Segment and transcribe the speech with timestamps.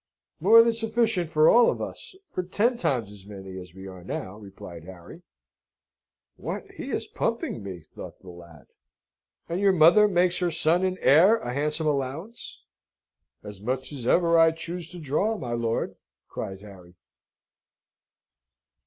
[0.39, 4.03] "More than sufficient for all of us for ten times as many as we are
[4.03, 5.21] now," replied Harry.
[6.37, 8.65] ("What, he is pumping me," thought the lad.)
[9.47, 12.63] "And your mother makes her son and heir a handsome allowance?"
[13.43, 15.95] "As much as ever I choose to draw, my lord!"
[16.27, 16.95] cried Harry.